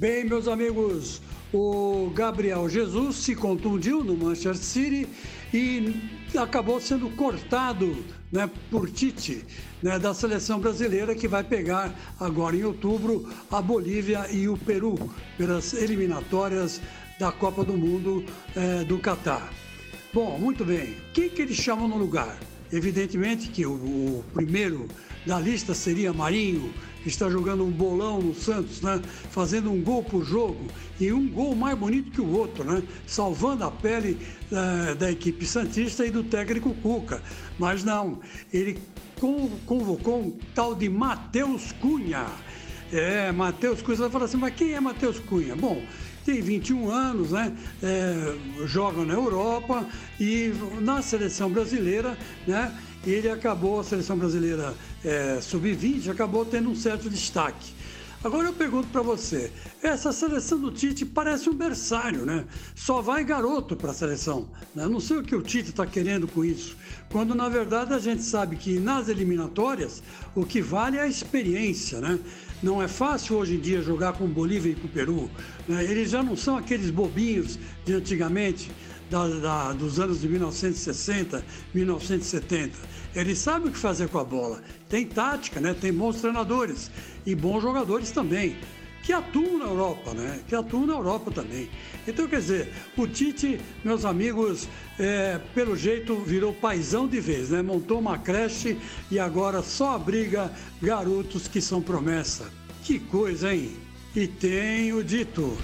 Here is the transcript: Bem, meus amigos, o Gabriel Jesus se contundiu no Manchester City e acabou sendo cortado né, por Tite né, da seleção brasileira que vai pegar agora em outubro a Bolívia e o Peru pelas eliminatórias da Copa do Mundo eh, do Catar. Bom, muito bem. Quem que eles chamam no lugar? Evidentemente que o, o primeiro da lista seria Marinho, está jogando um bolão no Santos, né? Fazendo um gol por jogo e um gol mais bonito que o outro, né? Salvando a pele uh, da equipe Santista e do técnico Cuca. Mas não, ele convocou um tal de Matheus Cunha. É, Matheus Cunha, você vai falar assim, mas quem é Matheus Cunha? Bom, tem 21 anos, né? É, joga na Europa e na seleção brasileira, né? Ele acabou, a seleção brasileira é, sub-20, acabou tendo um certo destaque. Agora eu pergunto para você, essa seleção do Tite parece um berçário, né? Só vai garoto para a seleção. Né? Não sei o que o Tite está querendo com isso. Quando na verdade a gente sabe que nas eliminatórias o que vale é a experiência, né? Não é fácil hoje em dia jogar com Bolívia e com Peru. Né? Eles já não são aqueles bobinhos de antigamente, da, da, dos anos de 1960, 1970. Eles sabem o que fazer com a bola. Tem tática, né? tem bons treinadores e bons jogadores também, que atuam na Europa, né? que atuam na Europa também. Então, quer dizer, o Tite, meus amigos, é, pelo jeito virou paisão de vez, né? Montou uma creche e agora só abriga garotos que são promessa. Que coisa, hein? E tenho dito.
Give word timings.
Bem, 0.00 0.24
meus 0.24 0.48
amigos, 0.48 1.20
o 1.52 2.10
Gabriel 2.14 2.70
Jesus 2.70 3.16
se 3.16 3.36
contundiu 3.36 4.02
no 4.02 4.16
Manchester 4.16 4.56
City 4.56 5.06
e 5.52 5.94
acabou 6.38 6.80
sendo 6.80 7.10
cortado 7.10 7.94
né, 8.32 8.48
por 8.70 8.90
Tite 8.90 9.44
né, 9.82 9.98
da 9.98 10.14
seleção 10.14 10.58
brasileira 10.58 11.14
que 11.14 11.28
vai 11.28 11.44
pegar 11.44 11.94
agora 12.18 12.56
em 12.56 12.64
outubro 12.64 13.28
a 13.50 13.60
Bolívia 13.60 14.26
e 14.32 14.48
o 14.48 14.56
Peru 14.56 14.96
pelas 15.36 15.74
eliminatórias 15.74 16.80
da 17.18 17.30
Copa 17.30 17.62
do 17.62 17.74
Mundo 17.74 18.24
eh, 18.56 18.84
do 18.84 18.96
Catar. 19.00 19.52
Bom, 20.14 20.38
muito 20.38 20.64
bem. 20.64 20.96
Quem 21.12 21.28
que 21.28 21.42
eles 21.42 21.58
chamam 21.58 21.86
no 21.86 21.98
lugar? 21.98 22.38
Evidentemente 22.72 23.50
que 23.50 23.66
o, 23.66 23.72
o 23.72 24.24
primeiro 24.32 24.88
da 25.26 25.38
lista 25.38 25.74
seria 25.74 26.10
Marinho, 26.10 26.72
está 27.06 27.30
jogando 27.30 27.64
um 27.64 27.70
bolão 27.70 28.20
no 28.20 28.34
Santos, 28.34 28.80
né? 28.82 29.00
Fazendo 29.30 29.70
um 29.70 29.82
gol 29.82 30.02
por 30.02 30.24
jogo 30.24 30.66
e 31.00 31.12
um 31.12 31.28
gol 31.28 31.54
mais 31.54 31.76
bonito 31.78 32.10
que 32.10 32.20
o 32.20 32.30
outro, 32.30 32.64
né? 32.64 32.82
Salvando 33.06 33.64
a 33.64 33.70
pele 33.70 34.18
uh, 34.50 34.94
da 34.94 35.10
equipe 35.10 35.46
Santista 35.46 36.04
e 36.04 36.10
do 36.10 36.22
técnico 36.24 36.74
Cuca. 36.74 37.22
Mas 37.58 37.84
não, 37.84 38.20
ele 38.52 38.78
convocou 39.66 40.20
um 40.20 40.38
tal 40.54 40.74
de 40.74 40.88
Matheus 40.88 41.72
Cunha. 41.72 42.26
É, 42.92 43.30
Matheus 43.30 43.82
Cunha, 43.82 43.96
você 43.96 44.02
vai 44.02 44.10
falar 44.10 44.24
assim, 44.24 44.36
mas 44.36 44.54
quem 44.54 44.72
é 44.72 44.80
Matheus 44.80 45.18
Cunha? 45.20 45.54
Bom, 45.54 45.82
tem 46.30 46.40
21 46.40 46.90
anos, 46.90 47.32
né? 47.32 47.52
É, 47.82 48.36
joga 48.66 49.04
na 49.04 49.14
Europa 49.14 49.84
e 50.18 50.52
na 50.80 51.02
seleção 51.02 51.50
brasileira, 51.50 52.16
né? 52.46 52.72
Ele 53.04 53.28
acabou, 53.28 53.80
a 53.80 53.84
seleção 53.84 54.16
brasileira 54.16 54.74
é, 55.04 55.40
sub-20, 55.40 56.08
acabou 56.08 56.44
tendo 56.44 56.70
um 56.70 56.74
certo 56.76 57.10
destaque. 57.10 57.72
Agora 58.22 58.48
eu 58.48 58.52
pergunto 58.52 58.88
para 58.88 59.00
você, 59.00 59.50
essa 59.82 60.12
seleção 60.12 60.60
do 60.60 60.70
Tite 60.70 61.06
parece 61.06 61.48
um 61.48 61.54
berçário, 61.54 62.26
né? 62.26 62.44
Só 62.74 63.00
vai 63.00 63.24
garoto 63.24 63.74
para 63.74 63.92
a 63.92 63.94
seleção. 63.94 64.46
Né? 64.74 64.86
Não 64.86 65.00
sei 65.00 65.16
o 65.16 65.22
que 65.22 65.34
o 65.34 65.40
Tite 65.40 65.70
está 65.70 65.86
querendo 65.86 66.28
com 66.28 66.44
isso. 66.44 66.76
Quando 67.10 67.34
na 67.34 67.48
verdade 67.48 67.94
a 67.94 67.98
gente 67.98 68.22
sabe 68.22 68.56
que 68.56 68.78
nas 68.78 69.08
eliminatórias 69.08 70.02
o 70.34 70.44
que 70.44 70.60
vale 70.60 70.98
é 70.98 71.00
a 71.00 71.06
experiência, 71.06 71.98
né? 71.98 72.18
Não 72.62 72.82
é 72.82 72.88
fácil 72.88 73.36
hoje 73.36 73.54
em 73.54 73.58
dia 73.60 73.80
jogar 73.80 74.12
com 74.12 74.26
Bolívia 74.26 74.72
e 74.72 74.74
com 74.74 74.86
Peru. 74.86 75.30
Né? 75.66 75.82
Eles 75.82 76.10
já 76.10 76.22
não 76.22 76.36
são 76.36 76.58
aqueles 76.58 76.90
bobinhos 76.90 77.58
de 77.86 77.94
antigamente, 77.94 78.70
da, 79.10 79.26
da, 79.26 79.72
dos 79.72 79.98
anos 79.98 80.20
de 80.20 80.28
1960, 80.28 81.44
1970. 81.74 82.78
Eles 83.14 83.38
sabem 83.38 83.68
o 83.68 83.72
que 83.72 83.78
fazer 83.78 84.08
com 84.08 84.18
a 84.18 84.24
bola. 84.24 84.62
Tem 84.88 85.04
tática, 85.04 85.60
né? 85.60 85.74
tem 85.78 85.92
bons 85.92 86.20
treinadores 86.20 86.90
e 87.26 87.34
bons 87.34 87.60
jogadores 87.60 88.12
também, 88.12 88.56
que 89.02 89.12
atuam 89.12 89.58
na 89.58 89.64
Europa, 89.64 90.14
né? 90.14 90.40
que 90.46 90.54
atuam 90.54 90.86
na 90.86 90.94
Europa 90.94 91.32
também. 91.32 91.68
Então, 92.06 92.28
quer 92.28 92.40
dizer, 92.40 92.72
o 92.96 93.06
Tite, 93.06 93.60
meus 93.84 94.04
amigos, 94.04 94.68
é, 94.98 95.40
pelo 95.54 95.76
jeito 95.76 96.16
virou 96.16 96.52
paisão 96.52 97.08
de 97.08 97.20
vez, 97.20 97.50
né? 97.50 97.62
Montou 97.62 97.98
uma 97.98 98.18
creche 98.18 98.78
e 99.10 99.18
agora 99.18 99.62
só 99.62 99.96
abriga 99.96 100.52
garotos 100.80 101.48
que 101.48 101.60
são 101.60 101.82
promessa. 101.82 102.50
Que 102.84 102.98
coisa, 102.98 103.52
hein? 103.52 103.72
E 104.14 104.26
tenho 104.26 105.02
dito. 105.02 105.56